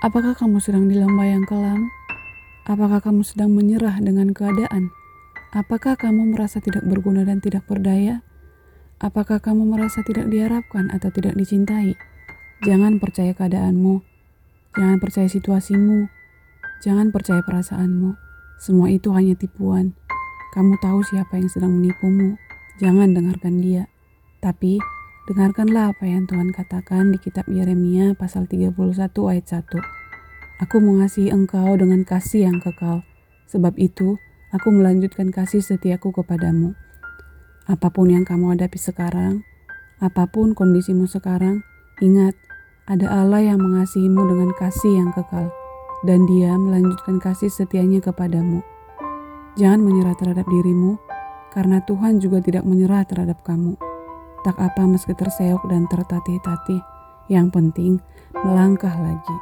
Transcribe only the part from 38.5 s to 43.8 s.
hadapi sekarang, apa pun kondisimu sekarang, ingat, ada Allah yang